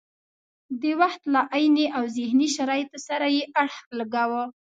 د 0.81 0.83
وخت 1.01 1.21
له 1.33 1.41
عیني 1.55 1.85
او 1.97 2.03
ذهني 2.17 2.47
شرایطو 2.55 2.97
سره 3.07 3.25
یې 3.35 3.43
اړخ 3.61 3.75
لګاوه. 3.99 4.43